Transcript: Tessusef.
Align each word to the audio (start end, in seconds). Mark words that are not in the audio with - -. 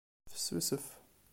Tessusef. 0.31 0.85